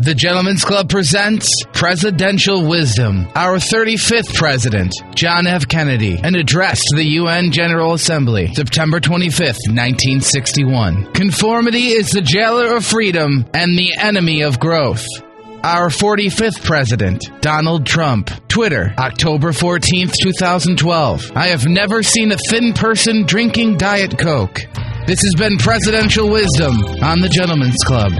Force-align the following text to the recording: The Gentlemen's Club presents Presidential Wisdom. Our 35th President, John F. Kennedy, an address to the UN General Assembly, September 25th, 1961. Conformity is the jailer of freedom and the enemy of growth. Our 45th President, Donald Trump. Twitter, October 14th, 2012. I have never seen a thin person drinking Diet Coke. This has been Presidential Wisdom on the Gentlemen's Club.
The 0.00 0.14
Gentlemen's 0.14 0.64
Club 0.64 0.88
presents 0.88 1.48
Presidential 1.72 2.68
Wisdom. 2.68 3.26
Our 3.34 3.56
35th 3.56 4.32
President, 4.32 4.94
John 5.16 5.48
F. 5.48 5.66
Kennedy, 5.66 6.16
an 6.22 6.36
address 6.36 6.80
to 6.84 6.96
the 6.96 7.04
UN 7.04 7.50
General 7.50 7.94
Assembly, 7.94 8.54
September 8.54 9.00
25th, 9.00 9.58
1961. 9.66 11.12
Conformity 11.14 11.88
is 11.88 12.10
the 12.10 12.20
jailer 12.20 12.76
of 12.76 12.84
freedom 12.84 13.44
and 13.52 13.76
the 13.76 13.94
enemy 13.98 14.42
of 14.42 14.60
growth. 14.60 15.04
Our 15.64 15.88
45th 15.88 16.64
President, 16.64 17.24
Donald 17.40 17.84
Trump. 17.84 18.30
Twitter, 18.46 18.94
October 18.98 19.48
14th, 19.48 20.12
2012. 20.22 21.32
I 21.34 21.48
have 21.48 21.66
never 21.66 22.04
seen 22.04 22.30
a 22.30 22.38
thin 22.48 22.72
person 22.72 23.26
drinking 23.26 23.78
Diet 23.78 24.16
Coke. 24.16 24.60
This 25.08 25.22
has 25.22 25.34
been 25.36 25.58
Presidential 25.58 26.30
Wisdom 26.30 26.76
on 27.02 27.20
the 27.20 27.28
Gentlemen's 27.28 27.82
Club. 27.84 28.12